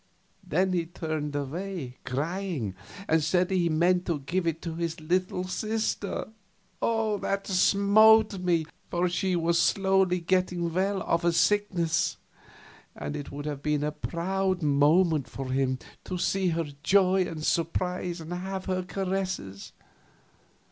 [0.43, 2.73] Then he turned away, crying,
[3.07, 6.29] and said he had meant to give it to his little sister.
[6.81, 12.17] That smote me, for she was slowly getting well of a sickness,
[12.95, 17.43] and it would have been a proud moment for him, to see her joy and
[17.45, 19.71] surprise and have her caresses.